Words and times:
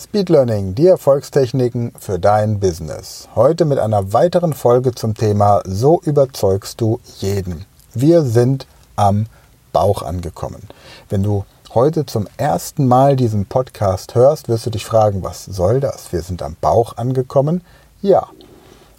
Speed 0.00 0.28
Learning, 0.28 0.76
die 0.76 0.86
Erfolgstechniken 0.86 1.90
für 1.98 2.20
dein 2.20 2.60
Business. 2.60 3.28
Heute 3.34 3.64
mit 3.64 3.80
einer 3.80 4.12
weiteren 4.12 4.52
Folge 4.52 4.94
zum 4.94 5.14
Thema 5.14 5.60
So 5.66 6.00
überzeugst 6.04 6.80
du 6.80 7.00
jeden. 7.18 7.64
Wir 7.94 8.22
sind 8.22 8.68
am 8.94 9.26
Bauch 9.72 10.02
angekommen. 10.02 10.62
Wenn 11.08 11.24
du 11.24 11.44
heute 11.74 12.06
zum 12.06 12.28
ersten 12.36 12.86
Mal 12.86 13.16
diesen 13.16 13.46
Podcast 13.46 14.14
hörst, 14.14 14.48
wirst 14.48 14.66
du 14.66 14.70
dich 14.70 14.84
fragen, 14.84 15.24
was 15.24 15.44
soll 15.46 15.80
das? 15.80 16.12
Wir 16.12 16.22
sind 16.22 16.42
am 16.42 16.54
Bauch 16.60 16.96
angekommen? 16.96 17.62
Ja, 18.00 18.28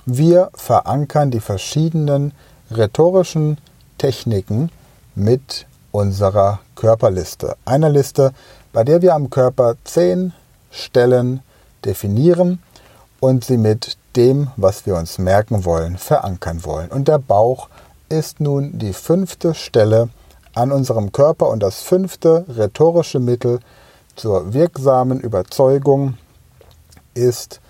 wir 0.05 0.49
verankern 0.53 1.31
die 1.31 1.39
verschiedenen 1.39 2.33
rhetorischen 2.71 3.57
Techniken 3.97 4.69
mit 5.15 5.65
unserer 5.91 6.59
Körperliste. 6.75 7.55
Einer 7.63 7.89
Liste, 7.89 8.33
bei 8.73 8.83
der 8.83 9.01
wir 9.01 9.15
am 9.15 9.29
Körper 9.29 9.75
zehn 9.85 10.33
Stellen 10.71 11.41
definieren 11.85 12.61
und 13.19 13.43
sie 13.45 13.57
mit 13.57 13.97
dem, 14.15 14.49
was 14.57 14.85
wir 14.85 14.95
uns 14.95 15.17
merken 15.17 15.65
wollen, 15.65 15.97
verankern 15.97 16.63
wollen. 16.63 16.89
Und 16.89 17.07
der 17.07 17.19
Bauch 17.19 17.69
ist 18.09 18.39
nun 18.39 18.77
die 18.79 18.93
fünfte 18.93 19.53
Stelle 19.53 20.09
an 20.53 20.71
unserem 20.71 21.11
Körper 21.11 21.49
und 21.49 21.61
das 21.61 21.81
fünfte 21.81 22.45
rhetorische 22.49 23.19
Mittel 23.19 23.59
zur 24.15 24.53
wirksamen 24.53 25.19
Überzeugung 25.19 26.17
ist, 27.13 27.61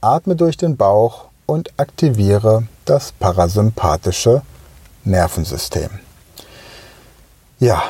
atme 0.00 0.36
durch 0.36 0.56
den 0.56 0.76
Bauch 0.76 1.26
und 1.46 1.70
aktiviere 1.78 2.64
das 2.84 3.12
parasympathische 3.12 4.42
Nervensystem. 5.04 5.90
Ja, 7.58 7.82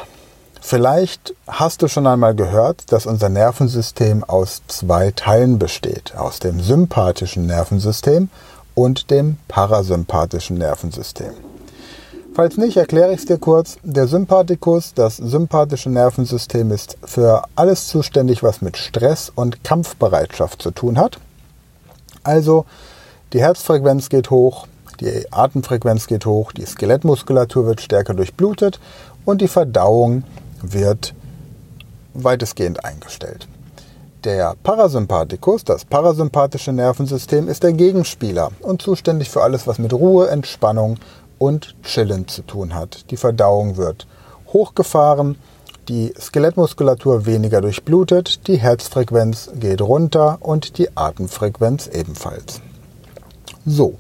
Vielleicht 0.61 1.35
hast 1.49 1.83
du 1.83 1.89
schon 1.89 2.07
einmal 2.07 2.35
gehört, 2.35 2.93
dass 2.93 3.07
unser 3.07 3.29
Nervensystem 3.29 4.23
aus 4.23 4.63
zwei 4.69 5.11
Teilen 5.11 5.59
besteht, 5.59 6.17
aus 6.17 6.39
dem 6.39 6.61
sympathischen 6.61 7.47
Nervensystem 7.47 8.29
und 8.75 9.11
dem 9.11 9.39
parasympathischen 9.49 10.59
Nervensystem. 10.59 11.33
Falls 12.35 12.57
nicht, 12.57 12.77
erkläre 12.77 13.13
ich 13.13 13.21
es 13.21 13.27
dir 13.27 13.39
kurz. 13.39 13.79
Der 13.83 14.07
Sympathikus, 14.07 14.95
das 14.95 15.17
sympathische 15.17 15.91
Nervensystem, 15.91 16.71
ist 16.71 16.97
für 17.05 17.43
alles 17.57 17.89
zuständig, 17.89 18.43
was 18.43 18.63
mit 18.63 18.77
Stress 18.77 19.33
und 19.35 19.65
Kampfbereitschaft 19.65 20.63
zu 20.63 20.71
tun 20.71 20.99
hat. 20.99 21.19
Also 22.23 22.67
die 23.33 23.41
Herzfrequenz 23.41 24.09
geht 24.09 24.31
hoch, 24.31 24.69
die 25.01 25.25
Atemfrequenz 25.33 26.07
geht 26.07 26.27
hoch, 26.27 26.53
die 26.53 26.67
Skelettmuskulatur 26.67 27.67
wird 27.67 27.81
stärker 27.81 28.15
durchblutet 28.15 28.79
und 29.25 29.41
die 29.41 29.49
Verdauung 29.49 30.25
wird 30.63 31.15
weitestgehend 32.15 32.85
eingestellt. 32.85 33.49
Der 34.25 34.55
Parasympathikus, 34.63 35.65
das 35.65 35.85
parasympathische 35.85 36.73
Nervensystem, 36.73 37.49
ist 37.49 37.63
der 37.63 37.73
Gegenspieler 37.73 38.51
und 38.61 38.83
zuständig 38.83 39.31
für 39.31 39.43
alles, 39.43 39.67
was 39.67 39.79
mit 39.79 39.95
Ruhe, 39.95 40.29
Entspannung 40.29 40.99
und 41.39 41.75
Chillen 41.83 42.29
zu 42.29 42.43
tun 42.43 42.75
hat. 42.75 43.11
Die 43.11 43.17
Verdauung 43.17 43.79
wird 43.79 44.07
hochgefahren, 44.53 45.39
die 45.89 46.13
Skelettmuskulatur 46.21 47.25
weniger 47.25 47.63
durchblutet, 47.63 48.47
die 48.47 48.59
Herzfrequenz 48.59 49.51
geht 49.55 49.81
runter 49.81 50.39
und 50.41 50.77
die 50.77 50.95
Atemfrequenz 50.97 51.87
ebenfalls. 51.87 52.61
So, 53.65 53.95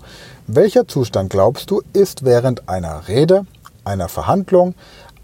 welcher 0.46 0.86
Zustand 0.86 1.30
glaubst 1.30 1.70
du 1.70 1.82
ist 1.92 2.24
während 2.24 2.68
einer 2.68 3.08
Rede, 3.08 3.46
einer 3.84 4.08
Verhandlung, 4.08 4.74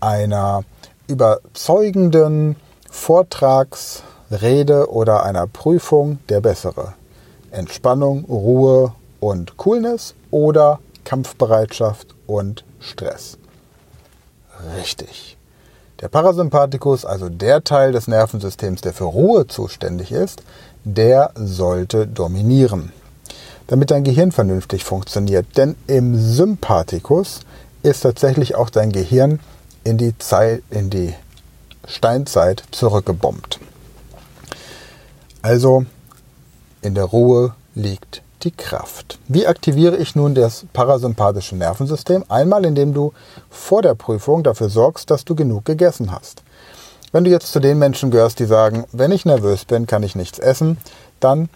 einer 0.00 0.64
überzeugenden 1.06 2.56
Vortragsrede 2.90 4.90
oder 4.90 5.24
einer 5.24 5.46
Prüfung 5.46 6.18
der 6.28 6.40
bessere? 6.40 6.94
Entspannung, 7.50 8.24
Ruhe 8.24 8.92
und 9.20 9.56
Coolness 9.56 10.14
oder 10.30 10.80
Kampfbereitschaft 11.04 12.08
und 12.26 12.64
Stress? 12.80 13.38
Richtig. 14.76 15.36
Der 16.00 16.08
Parasympathikus, 16.08 17.06
also 17.06 17.30
der 17.30 17.64
Teil 17.64 17.92
des 17.92 18.06
Nervensystems, 18.06 18.82
der 18.82 18.92
für 18.92 19.04
Ruhe 19.04 19.46
zuständig 19.46 20.12
ist, 20.12 20.42
der 20.84 21.30
sollte 21.34 22.06
dominieren, 22.06 22.92
damit 23.66 23.90
dein 23.90 24.04
Gehirn 24.04 24.30
vernünftig 24.30 24.84
funktioniert. 24.84 25.46
Denn 25.56 25.74
im 25.86 26.16
Sympathikus 26.16 27.40
ist 27.82 28.00
tatsächlich 28.00 28.54
auch 28.54 28.68
dein 28.68 28.92
Gehirn 28.92 29.40
in 29.86 29.98
die 29.98 30.18
Zeit, 30.18 30.64
in 30.70 30.90
die 30.90 31.14
Steinzeit 31.86 32.64
zurückgebombt. 32.72 33.60
Also 35.42 35.86
in 36.82 36.96
der 36.96 37.04
Ruhe 37.04 37.54
liegt 37.76 38.22
die 38.42 38.50
Kraft. 38.50 39.20
Wie 39.28 39.46
aktiviere 39.46 39.96
ich 39.96 40.16
nun 40.16 40.34
das 40.34 40.66
parasympathische 40.72 41.54
Nervensystem? 41.54 42.24
Einmal, 42.28 42.64
indem 42.64 42.94
du 42.94 43.12
vor 43.48 43.80
der 43.80 43.94
Prüfung 43.94 44.42
dafür 44.42 44.68
sorgst, 44.70 45.08
dass 45.10 45.24
du 45.24 45.36
genug 45.36 45.64
gegessen 45.64 46.10
hast. 46.10 46.42
Wenn 47.12 47.22
du 47.22 47.30
jetzt 47.30 47.52
zu 47.52 47.60
den 47.60 47.78
Menschen 47.78 48.10
gehörst, 48.10 48.40
die 48.40 48.46
sagen, 48.46 48.84
wenn 48.90 49.12
ich 49.12 49.24
nervös 49.24 49.64
bin, 49.64 49.86
kann 49.86 50.02
ich 50.02 50.16
nichts 50.16 50.40
essen, 50.40 50.78
dann 51.20 51.48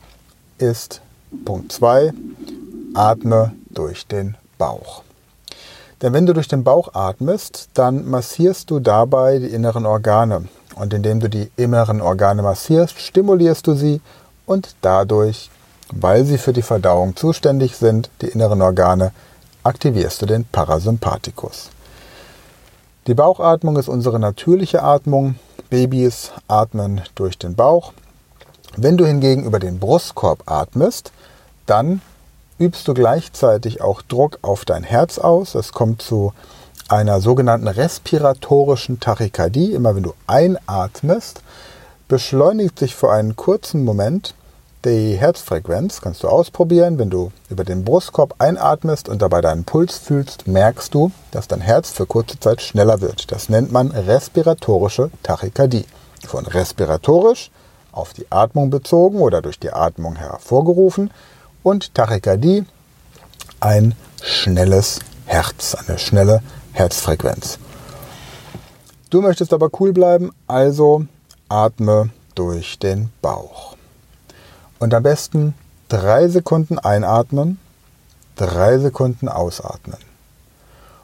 ist 0.59 1.01
Punkt 1.45 1.73
2, 1.73 2.13
atme 2.95 3.53
durch 3.71 4.07
den 4.07 4.37
Bauch. 4.57 5.03
Denn 6.03 6.13
wenn 6.13 6.27
du 6.27 6.33
durch 6.33 6.49
den 6.49 6.65
Bauch 6.65 6.95
atmest, 6.95 7.69
dann 7.75 8.09
massierst 8.09 8.71
du 8.71 8.81
dabei 8.81 9.39
die 9.39 9.49
inneren 9.49 9.85
Organe. 9.85 10.49
Und 10.75 10.95
indem 10.95 11.21
du 11.21 11.29
die 11.29 11.51
inneren 11.57 12.01
Organe 12.01 12.43
massierst, 12.43 12.99
stimulierst 12.99 13.67
du 13.67 13.75
sie 13.75 14.01
und 14.47 14.77
dadurch, 14.81 15.51
weil 15.93 16.25
sie 16.25 16.39
für 16.39 16.53
die 16.53 16.63
Verdauung 16.63 17.17
zuständig 17.17 17.77
sind, 17.77 18.11
die 18.23 18.29
inneren 18.29 18.63
Organe, 18.63 19.13
aktivierst 19.63 20.23
du 20.23 20.27
den 20.27 20.45
Parasympathikus. 20.45 21.71
Die 23.07 23.15
Bauchatmung 23.15 23.77
ist 23.77 23.89
unsere 23.89 24.19
natürliche 24.19 24.83
Atmung. 24.83 25.35
Babys 25.69 26.33
atmen 26.49 27.03
durch 27.15 27.37
den 27.39 27.55
Bauch. 27.55 27.93
Wenn 28.77 28.97
du 28.97 29.07
hingegen 29.07 29.45
über 29.45 29.59
den 29.59 29.79
Brustkorb 29.79 30.45
atmest, 30.47 31.13
dann 31.67 32.01
übst 32.61 32.87
du 32.87 32.95
gleichzeitig 32.95 33.81
auch 33.81 34.03
Druck 34.03 34.39
auf 34.43 34.65
dein 34.65 34.85
Herz 34.85 35.19
aus. 35.19 35.55
Es 35.55 35.73
kommt 35.73 36.03
zu 36.03 36.33
einer 36.89 37.21
sogenannten 37.21 37.69
respiratorischen 37.69 39.01
Tachykardie. 39.01 39.73
Immer 39.73 39.97
wenn 39.97 40.03
du 40.03 40.13
einatmest, 40.27 41.41
beschleunigt 42.07 42.79
sich 42.79 42.95
für 42.95 43.11
einen 43.11 43.35
kurzen 43.35 43.85
Moment 43.85 44.35
die 44.85 45.15
Herzfrequenz. 45.15 46.03
Kannst 46.03 46.23
du 46.23 46.29
ausprobieren. 46.29 46.99
Wenn 46.99 47.09
du 47.09 47.33
über 47.49 47.65
den 47.65 47.85
Brustkorb 47.85 48.35
einatmest 48.39 49.09
und 49.09 49.23
dabei 49.23 49.41
deinen 49.41 49.65
Puls 49.65 49.97
fühlst, 49.97 50.47
merkst 50.47 50.93
du, 50.93 51.13
dass 51.31 51.49
dein 51.49 51.63
Herz 51.63 51.91
für 51.91 52.05
kurze 52.05 52.39
Zeit 52.41 52.61
schneller 52.61 53.01
wird. 53.01 53.33
Das 53.33 53.49
nennt 53.49 53.73
man 53.73 53.91
respiratorische 53.91 55.11
Tachykardie. 55.23 55.87
Von 56.27 56.45
respiratorisch 56.45 57.51
auf 57.93 58.13
die 58.13 58.27
Atmung 58.31 58.69
bezogen 58.69 59.21
oder 59.21 59.41
durch 59.41 59.59
die 59.59 59.73
Atmung 59.73 60.17
hervorgerufen 60.17 61.11
und 61.63 61.95
Tachykardie 61.95 62.65
ein 63.61 63.95
schnelles 64.23 65.01
Herz, 65.27 65.75
eine 65.75 65.99
schnelle 65.99 66.43
Herzfrequenz. 66.73 67.59
Du 69.11 69.21
möchtest 69.21 69.53
aber 69.53 69.71
cool 69.81 69.93
bleiben, 69.93 70.31
also 70.47 71.05
atme 71.49 72.11
durch 72.35 72.79
den 72.79 73.11
Bauch. 73.23 73.77
Und 74.79 74.95
am 74.95 75.03
besten 75.03 75.55
drei 75.89 76.29
Sekunden 76.29 76.79
einatmen, 76.79 77.59
drei 78.37 78.79
Sekunden 78.79 79.29
ausatmen. 79.29 79.99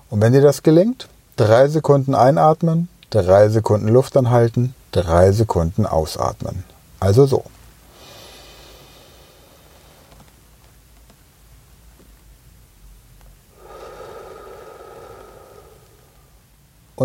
Und 0.08 0.20
wenn 0.22 0.32
dir 0.32 0.40
das 0.40 0.62
gelingt, 0.62 1.08
drei 1.36 1.68
Sekunden 1.68 2.14
einatmen, 2.14 2.88
drei 3.10 3.48
Sekunden 3.48 3.88
Luft 3.88 4.16
anhalten, 4.16 4.74
drei 4.92 5.32
Sekunden 5.32 5.84
ausatmen. 5.84 6.64
Also 7.00 7.26
so. 7.26 7.44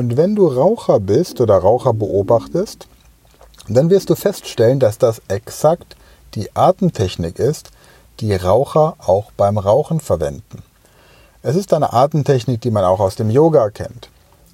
Und 0.02 0.18
wenn 0.18 0.34
du 0.34 0.48
Raucher 0.48 1.00
bist 1.00 1.42
oder 1.42 1.60
Raucher 1.60 1.94
beobachtest, 1.94 2.88
dann 3.68 3.92
wirst 3.92 4.10
du 4.10 4.16
feststellen, 4.16 4.80
dass 4.80 4.98
das 4.98 5.22
exakt 5.28 5.96
die 6.34 6.50
Atemtechnik 6.56 7.38
ist, 7.38 7.70
die 8.20 8.34
Raucher 8.34 8.96
auch 8.98 9.32
beim 9.38 9.60
Rauchen 9.60 10.00
verwenden. 10.00 10.64
Es 11.44 11.56
ist 11.56 11.72
eine 11.72 11.94
Atemtechnik, 11.94 12.62
die 12.62 12.72
man 12.72 12.84
auch 12.84 13.00
aus 13.00 13.16
dem 13.16 13.30
Yoga 13.30 13.70
kennt. 13.70 14.10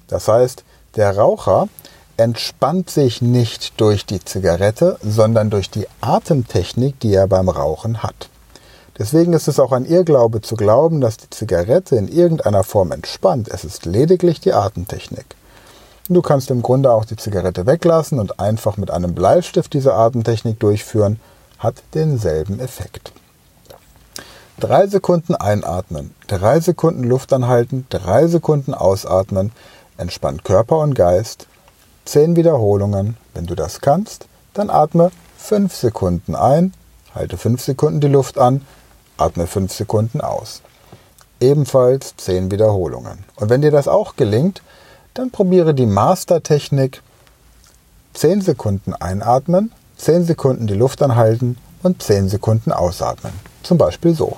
Das 0.08 0.28
heißt, 0.28 0.64
der 0.96 1.16
Raucher 1.16 1.70
entspannt 2.18 2.90
sich 2.90 3.22
nicht 3.22 3.80
durch 3.80 4.04
die 4.04 4.22
Zigarette, 4.22 4.98
sondern 5.02 5.48
durch 5.48 5.70
die 5.70 5.86
Atemtechnik, 6.02 7.00
die 7.00 7.14
er 7.14 7.26
beim 7.26 7.48
Rauchen 7.48 8.02
hat. 8.02 8.28
Deswegen 8.98 9.32
ist 9.32 9.46
es 9.46 9.60
auch 9.60 9.72
ein 9.72 9.84
Irrglaube 9.84 10.40
zu 10.40 10.56
glauben, 10.56 11.00
dass 11.00 11.18
die 11.18 11.30
Zigarette 11.30 11.96
in 11.96 12.08
irgendeiner 12.08 12.64
Form 12.64 12.90
entspannt. 12.90 13.48
Es 13.48 13.64
ist 13.64 13.86
lediglich 13.86 14.40
die 14.40 14.52
Atemtechnik. 14.52 15.36
Du 16.08 16.22
kannst 16.22 16.50
im 16.50 16.62
Grunde 16.62 16.90
auch 16.90 17.04
die 17.04 17.16
Zigarette 17.16 17.66
weglassen 17.66 18.18
und 18.18 18.40
einfach 18.40 18.76
mit 18.76 18.90
einem 18.90 19.14
Bleistift 19.14 19.72
diese 19.74 19.94
Atemtechnik 19.94 20.58
durchführen 20.58 21.20
hat 21.58 21.82
denselben 21.94 22.60
Effekt. 22.60 23.12
Drei 24.58 24.86
Sekunden 24.88 25.36
einatmen, 25.36 26.14
drei 26.26 26.58
Sekunden 26.60 27.04
Luft 27.04 27.32
anhalten, 27.32 27.86
drei 27.90 28.26
Sekunden 28.26 28.74
ausatmen, 28.74 29.52
entspannt 29.98 30.44
Körper 30.44 30.78
und 30.78 30.94
Geist. 30.94 31.46
Zehn 32.04 32.36
Wiederholungen. 32.36 33.16
Wenn 33.34 33.46
du 33.46 33.54
das 33.54 33.80
kannst, 33.80 34.26
dann 34.54 34.70
atme 34.70 35.10
fünf 35.36 35.76
Sekunden 35.76 36.34
ein, 36.34 36.72
halte 37.14 37.36
fünf 37.36 37.62
Sekunden 37.62 38.00
die 38.00 38.08
Luft 38.08 38.38
an, 38.38 38.62
atme 39.18 39.46
fünf 39.46 39.72
Sekunden 39.72 40.20
aus. 40.20 40.62
Ebenfalls 41.40 42.16
zehn 42.16 42.50
Wiederholungen. 42.50 43.24
Und 43.36 43.50
wenn 43.50 43.60
dir 43.60 43.70
das 43.70 43.86
auch 43.86 44.16
gelingt, 44.16 44.62
dann 45.14 45.30
probiere 45.30 45.74
die 45.74 45.86
Master-Technik 45.86 47.02
10 48.14 48.40
Sekunden 48.40 48.94
einatmen, 48.94 49.72
10 49.96 50.24
Sekunden 50.24 50.66
die 50.66 50.74
Luft 50.74 51.02
anhalten 51.02 51.56
und 51.82 52.02
10 52.02 52.28
Sekunden 52.28 52.72
ausatmen. 52.72 53.32
Zum 53.62 53.78
Beispiel 53.78 54.14
so. 54.14 54.36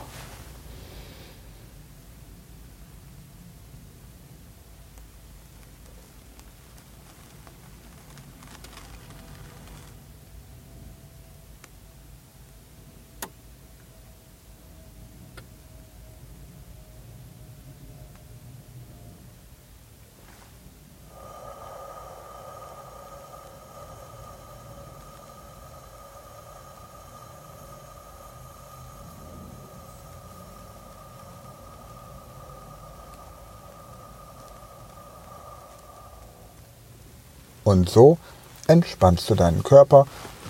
Und 37.64 37.88
so 37.88 38.18
entspannst 38.66 39.28
du 39.30 39.34
deinen 39.34 39.62
Körper 39.62 40.06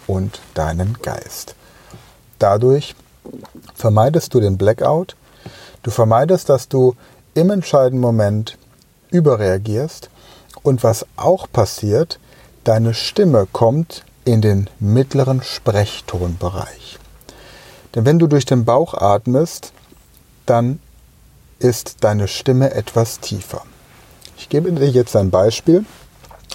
und 0.07 0.41
deinen 0.55 0.99
Geist. 1.03 1.55
Dadurch 2.39 2.95
vermeidest 3.75 4.35
du 4.35 4.41
den 4.41 4.59
Blackout. 4.59 5.17
Du 5.83 5.91
vermeidest, 5.91 6.49
dass 6.49 6.69
du 6.69 6.95
im 7.35 7.51
entscheidenden 7.51 8.01
Moment 8.01 8.59
überreagierst. 9.11 10.11
Und 10.63 10.83
was 10.83 11.07
auch 11.17 11.47
passiert, 11.51 12.19
deine 12.65 12.93
Stimme 12.95 13.47
kommt 13.51 14.05
in 14.25 14.41
den 14.43 14.69
mittleren 14.79 15.43
Sprechtonbereich. 15.43 16.99
Denn 17.95 18.05
wenn 18.05 18.19
du 18.19 18.27
durch 18.27 18.45
den 18.45 18.65
Bauch 18.65 18.95
atmest, 18.95 19.73
dann 20.47 20.81
ist 21.59 22.05
deine 22.05 22.29
Stimme 22.29 22.73
etwas 22.73 23.21
tiefer. 23.21 23.63
Ich 24.37 24.49
gebe 24.49 24.73
dir 24.73 24.89
jetzt 24.89 25.17
ein 25.17 25.31
Beispiel 25.31 25.85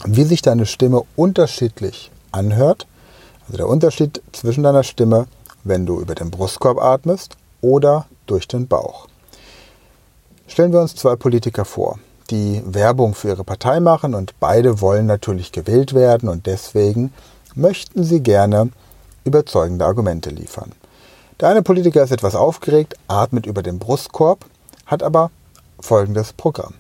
wie 0.06 0.24
sich 0.24 0.42
deine 0.42 0.66
Stimme 0.66 1.04
unterschiedlich 1.16 2.12
anhört. 2.32 2.88
Also 3.48 3.58
der 3.58 3.68
Unterschied 3.68 4.22
zwischen 4.32 4.64
deiner 4.64 4.84
Stimme, 4.84 5.28
wenn 5.64 5.86
du 5.86 6.00
über 6.00 6.16
den 6.16 6.32
Brustkorb 6.32 6.80
atmest 6.80 7.38
oder 7.62 8.06
durch 8.26 8.48
den 8.48 8.68
Bauch. 8.68 9.08
Stellen 10.48 10.74
wir 10.74 10.82
uns 10.82 10.96
zwei 10.96 11.16
Politiker 11.16 11.66
vor, 11.66 12.00
die 12.30 12.62
Werbung 12.66 13.16
für 13.16 13.30
ihre 13.30 13.44
Partei 13.44 13.80
machen 13.80 14.14
und 14.14 14.40
beide 14.40 14.80
wollen 14.82 15.06
natürlich 15.08 15.52
gewählt 15.52 15.94
werden 15.94 16.30
und 16.30 16.46
deswegen 16.46 17.12
möchten 17.56 18.04
sie 18.04 18.22
gerne 18.22 18.70
überzeugende 19.24 19.86
Argumente 19.86 20.30
liefern. 20.30 20.72
Der 21.40 21.50
eine 21.50 21.64
Politiker 21.64 22.04
ist 22.04 22.12
etwas 22.12 22.36
aufgeregt, 22.36 22.96
atmet 23.08 23.46
über 23.46 23.64
den 23.64 23.80
Brustkorb, 23.80 24.46
hat 24.86 25.04
aber 25.04 25.32
folgendes 25.80 26.32
Programm. 26.34 26.76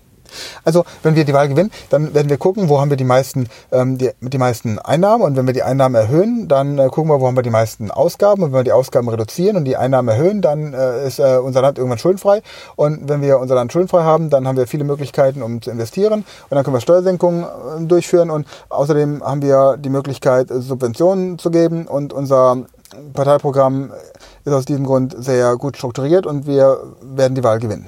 Also 0.63 0.85
wenn 1.03 1.15
wir 1.15 1.25
die 1.25 1.33
Wahl 1.33 1.47
gewinnen, 1.47 1.71
dann 1.89 2.13
werden 2.13 2.29
wir 2.29 2.37
gucken, 2.37 2.69
wo 2.69 2.79
haben 2.79 2.89
wir 2.89 2.97
die 2.97 3.03
meisten, 3.03 3.47
ähm, 3.71 3.97
die, 3.97 4.11
die 4.21 4.37
meisten 4.37 4.79
Einnahmen. 4.79 5.23
Und 5.23 5.35
wenn 5.35 5.45
wir 5.45 5.53
die 5.53 5.63
Einnahmen 5.63 5.95
erhöhen, 5.95 6.47
dann 6.47 6.77
äh, 6.77 6.87
gucken 6.87 7.09
wir, 7.11 7.19
wo 7.21 7.27
haben 7.27 7.35
wir 7.35 7.43
die 7.43 7.49
meisten 7.49 7.91
Ausgaben. 7.91 8.43
Und 8.43 8.51
wenn 8.51 8.59
wir 8.59 8.63
die 8.63 8.71
Ausgaben 8.71 9.09
reduzieren 9.09 9.57
und 9.57 9.65
die 9.65 9.77
Einnahmen 9.77 10.09
erhöhen, 10.09 10.41
dann 10.41 10.73
äh, 10.73 11.07
ist 11.07 11.19
äh, 11.19 11.37
unser 11.37 11.61
Land 11.61 11.77
irgendwann 11.77 11.99
schuldenfrei. 11.99 12.41
Und 12.75 13.07
wenn 13.09 13.21
wir 13.21 13.39
unser 13.39 13.55
Land 13.55 13.71
schuldenfrei 13.71 14.03
haben, 14.03 14.29
dann 14.29 14.47
haben 14.47 14.57
wir 14.57 14.67
viele 14.67 14.83
Möglichkeiten, 14.83 15.41
um 15.41 15.61
zu 15.61 15.71
investieren. 15.71 16.25
Und 16.49 16.55
dann 16.55 16.63
können 16.63 16.75
wir 16.75 16.81
Steuersenkungen 16.81 17.43
äh, 17.43 17.85
durchführen. 17.85 18.29
Und 18.29 18.47
außerdem 18.69 19.23
haben 19.23 19.41
wir 19.41 19.77
die 19.77 19.89
Möglichkeit, 19.89 20.49
Subventionen 20.49 21.39
zu 21.39 21.51
geben. 21.51 21.87
Und 21.87 22.13
unser 22.13 22.57
Parteiprogramm 23.13 23.91
ist 24.43 24.53
aus 24.53 24.65
diesem 24.65 24.85
Grund 24.85 25.15
sehr 25.17 25.55
gut 25.57 25.77
strukturiert. 25.77 26.25
Und 26.25 26.47
wir 26.47 26.79
werden 27.01 27.35
die 27.35 27.43
Wahl 27.43 27.59
gewinnen. 27.59 27.87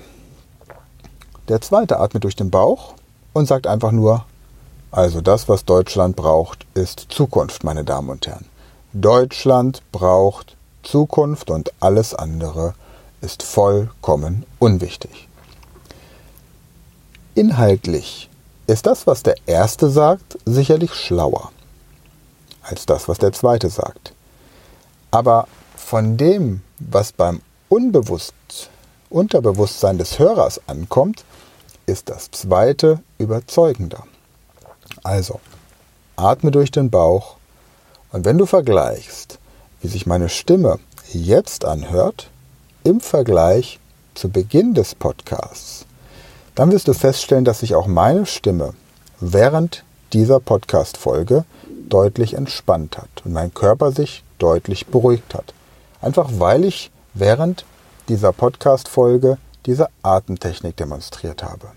Der 1.48 1.62
zweite 1.62 2.00
atmet 2.00 2.24
durch 2.24 2.36
den 2.36 2.50
Bauch 2.50 2.94
und 3.34 3.48
sagt 3.48 3.68
einfach 3.68 3.92
nur, 3.92 4.26
also 4.92 5.22
das, 5.22 5.48
was 5.48 5.64
Deutschland 5.64 6.16
braucht, 6.16 6.66
ist 6.74 7.08
Zukunft, 7.10 7.64
meine 7.64 7.84
Damen 7.84 8.10
und 8.10 8.28
Herren. 8.28 8.46
Deutschland 8.94 9.82
braucht 9.92 10.58
Zukunft 10.84 11.50
und 11.50 11.72
alles 11.80 12.14
andere 12.14 12.74
ist 13.22 13.44
vollkommen 13.44 14.46
unwichtig. 14.60 15.28
Inhaltlich 17.36 18.30
ist 18.68 18.86
das, 18.86 19.08
was 19.08 19.24
der 19.24 19.36
Erste 19.46 19.90
sagt, 19.90 20.38
sicherlich 20.46 20.94
schlauer 20.94 21.52
als 22.64 22.86
das, 22.86 23.08
was 23.08 23.18
der 23.18 23.32
Zweite 23.32 23.70
sagt. 23.70 24.14
Aber 25.12 25.48
von 25.76 26.18
dem, 26.18 26.62
was 26.80 27.12
beim 27.14 27.42
Unbewusst, 27.70 28.34
Unterbewusstsein 29.10 29.98
des 29.98 30.20
Hörers 30.20 30.62
ankommt, 30.68 31.24
ist 31.86 32.10
das 32.10 32.32
zweite 32.32 33.00
überzeugender. 33.18 34.04
Also, 35.04 35.40
atme 36.16 36.52
durch 36.52 36.72
den 36.72 36.90
Bauch 36.90 37.38
und 38.12 38.26
wenn 38.26 38.38
du 38.38 38.46
vergleichst, 38.46 39.40
wie 39.82 39.88
sich 39.88 40.06
meine 40.06 40.30
Stimme 40.30 40.80
jetzt 41.14 41.66
anhört, 41.66 42.30
im 42.84 43.00
Vergleich 43.00 43.80
zu 44.16 44.30
Beginn 44.30 44.74
des 44.74 44.96
Podcasts, 44.96 45.86
dann 46.56 46.72
wirst 46.72 46.88
du 46.88 46.94
feststellen, 46.94 47.46
dass 47.46 47.60
sich 47.60 47.76
auch 47.76 47.88
meine 47.88 48.26
Stimme 48.26 48.74
während 49.20 49.84
dieser 50.14 50.40
Podcast-Folge 50.40 51.46
deutlich 51.90 52.34
entspannt 52.34 52.98
hat 52.98 53.10
und 53.24 53.34
mein 53.34 53.54
Körper 53.54 53.92
sich 53.92 54.24
deutlich 54.40 54.88
beruhigt 54.88 55.34
hat. 55.34 55.54
Einfach 56.02 56.30
weil 56.38 56.66
ich 56.66 56.92
während 57.14 57.66
dieser 58.10 58.32
Podcast-Folge 58.32 59.38
diese 59.66 59.90
Atemtechnik 60.02 60.78
demonstriert 60.78 61.44
habe. 61.44 61.68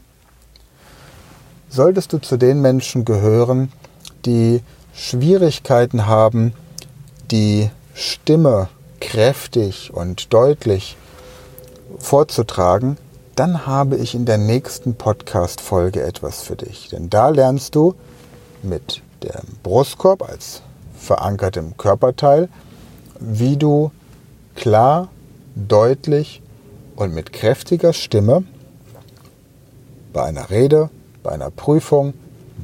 Solltest 1.68 2.12
du 2.12 2.18
zu 2.18 2.36
den 2.36 2.60
Menschen 2.60 3.04
gehören, 3.04 3.72
die 4.24 4.62
Schwierigkeiten 4.92 6.06
haben, 6.06 6.52
die 7.30 7.70
Stimme 7.94 8.68
kräftig 9.00 9.92
und 9.92 10.32
deutlich 10.32 10.96
vorzutragen, 11.98 12.96
dann 13.36 13.66
habe 13.66 13.96
ich 13.96 14.14
in 14.14 14.26
der 14.26 14.38
nächsten 14.38 14.94
Podcast-Folge 14.94 16.02
etwas 16.02 16.42
für 16.42 16.56
dich. 16.56 16.88
Denn 16.88 17.08
da 17.08 17.28
lernst 17.28 17.74
du 17.74 17.94
mit 18.62 19.02
dem 19.22 19.56
Brustkorb 19.62 20.28
als 20.28 20.62
verankertem 20.98 21.76
Körperteil, 21.76 22.48
wie 23.18 23.56
du 23.56 23.90
klar, 24.54 25.08
deutlich 25.54 26.42
und 26.96 27.14
mit 27.14 27.32
kräftiger 27.32 27.92
Stimme 27.92 28.44
bei 30.12 30.24
einer 30.24 30.50
Rede, 30.50 30.90
bei 31.22 31.30
einer 31.32 31.50
Prüfung, 31.50 32.14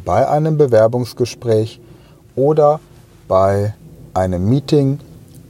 bei 0.04 0.28
einem 0.28 0.58
Bewerbungsgespräch 0.58 1.80
oder 2.34 2.80
bei 3.28 3.74
einem 4.14 4.48
Meeting, 4.48 5.00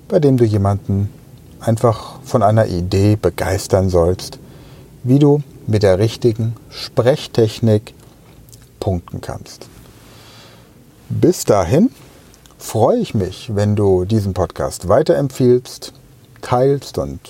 bei 0.08 0.18
dem 0.18 0.36
du 0.36 0.44
jemanden 0.44 1.10
einfach 1.60 2.20
von 2.22 2.42
einer 2.42 2.66
Idee 2.66 3.16
begeistern 3.16 3.88
sollst, 3.88 4.38
wie 5.02 5.18
du 5.18 5.42
mit 5.66 5.82
der 5.82 5.98
richtigen 5.98 6.54
Sprechtechnik 6.70 7.94
punkten 8.78 9.20
kannst. 9.20 9.68
Bis 11.08 11.44
dahin 11.44 11.90
freue 12.58 12.98
ich 12.98 13.14
mich, 13.14 13.54
wenn 13.54 13.76
du 13.76 14.04
diesen 14.04 14.32
Podcast 14.34 14.88
weiterempfiehlst, 14.88 15.92
teilst 16.46 16.98
und 16.98 17.20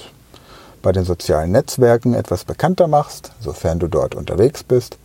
bei 0.83 0.93
den 0.93 1.05
sozialen 1.05 1.53
Netzwerken 1.53 2.13
etwas 2.13 2.45
bekannter 2.45 2.87
machst, 2.87 3.33
sofern 3.41 3.79
du 3.79 3.89
dort 3.89 4.15
unterwegs 4.15 4.63
bist. 4.63 4.99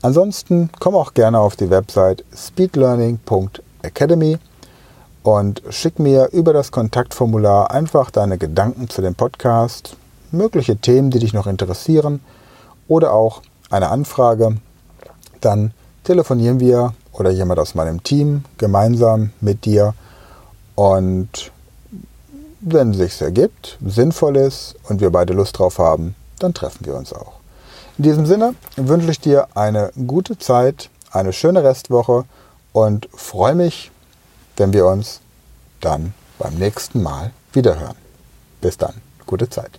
Ansonsten 0.00 0.70
komm 0.80 0.96
auch 0.96 1.12
gerne 1.12 1.38
auf 1.38 1.54
die 1.54 1.68
Website 1.68 2.24
speedlearning.academy 2.34 4.38
und 5.22 5.62
schick 5.68 5.98
mir 5.98 6.30
über 6.32 6.54
das 6.54 6.72
Kontaktformular 6.72 7.70
einfach 7.70 8.10
deine 8.10 8.38
Gedanken 8.38 8.88
zu 8.88 9.02
dem 9.02 9.14
Podcast, 9.14 9.96
mögliche 10.30 10.78
Themen, 10.78 11.10
die 11.10 11.18
dich 11.18 11.34
noch 11.34 11.46
interessieren 11.46 12.20
oder 12.88 13.12
auch 13.12 13.42
eine 13.68 13.90
Anfrage. 13.90 14.56
Dann 15.42 15.72
telefonieren 16.04 16.58
wir 16.58 16.94
oder 17.12 17.30
jemand 17.30 17.60
aus 17.60 17.74
meinem 17.74 18.02
Team 18.02 18.44
gemeinsam 18.56 19.30
mit 19.42 19.66
dir 19.66 19.92
und 20.74 21.52
wenn 22.62 22.94
sich's 22.94 23.20
ergibt, 23.20 23.76
sinnvoll 23.84 24.36
ist 24.36 24.76
und 24.88 25.00
wir 25.00 25.10
beide 25.10 25.32
Lust 25.32 25.58
drauf 25.58 25.78
haben, 25.78 26.14
dann 26.38 26.54
treffen 26.54 26.86
wir 26.86 26.94
uns 26.94 27.12
auch. 27.12 27.34
In 27.98 28.04
diesem 28.04 28.24
Sinne 28.24 28.54
wünsche 28.76 29.10
ich 29.10 29.20
dir 29.20 29.48
eine 29.54 29.90
gute 30.06 30.38
Zeit, 30.38 30.88
eine 31.10 31.32
schöne 31.32 31.62
Restwoche 31.62 32.24
und 32.72 33.08
freue 33.14 33.54
mich, 33.54 33.90
wenn 34.56 34.72
wir 34.72 34.86
uns 34.86 35.20
dann 35.80 36.14
beim 36.38 36.54
nächsten 36.54 37.02
Mal 37.02 37.32
wiederhören. 37.52 37.96
Bis 38.60 38.78
dann, 38.78 38.94
gute 39.26 39.50
Zeit. 39.50 39.78